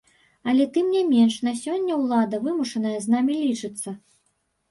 Але 0.51 0.65
тым 0.75 0.87
не 0.93 1.01
менш, 1.09 1.35
на 1.47 1.51
сёння 1.59 1.99
ўлада 2.05 2.35
вымушаная 2.45 2.93
з 3.03 3.07
намі 3.17 3.33
лічыцца. 3.43 3.89